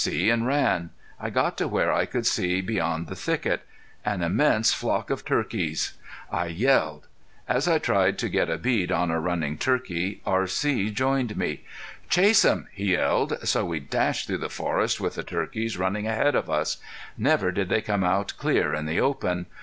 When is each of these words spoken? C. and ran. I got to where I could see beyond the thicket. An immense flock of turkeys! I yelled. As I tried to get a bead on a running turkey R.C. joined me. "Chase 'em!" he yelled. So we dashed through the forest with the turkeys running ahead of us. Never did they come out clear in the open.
C. 0.03 0.31
and 0.31 0.47
ran. 0.47 0.89
I 1.19 1.29
got 1.29 1.59
to 1.59 1.67
where 1.67 1.93
I 1.93 2.07
could 2.07 2.25
see 2.25 2.59
beyond 2.59 3.05
the 3.05 3.15
thicket. 3.15 3.61
An 4.03 4.23
immense 4.23 4.73
flock 4.73 5.11
of 5.11 5.23
turkeys! 5.23 5.93
I 6.31 6.47
yelled. 6.47 7.05
As 7.47 7.67
I 7.67 7.77
tried 7.77 8.17
to 8.17 8.27
get 8.27 8.49
a 8.49 8.57
bead 8.57 8.91
on 8.91 9.11
a 9.11 9.19
running 9.19 9.59
turkey 9.59 10.23
R.C. 10.25 10.89
joined 10.89 11.37
me. 11.37 11.65
"Chase 12.09 12.43
'em!" 12.43 12.67
he 12.73 12.93
yelled. 12.93 13.37
So 13.47 13.63
we 13.63 13.79
dashed 13.79 14.25
through 14.25 14.39
the 14.39 14.49
forest 14.49 14.99
with 14.99 15.13
the 15.13 15.23
turkeys 15.23 15.77
running 15.77 16.07
ahead 16.07 16.33
of 16.33 16.49
us. 16.49 16.77
Never 17.15 17.51
did 17.51 17.69
they 17.69 17.81
come 17.81 18.03
out 18.03 18.33
clear 18.39 18.73
in 18.73 18.87
the 18.87 18.99
open. 18.99 19.45